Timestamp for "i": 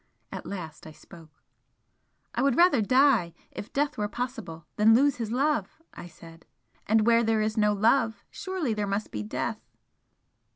0.87-0.93, 2.33-2.41, 5.93-6.07